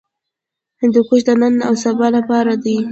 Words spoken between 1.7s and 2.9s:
سبا لپاره دی.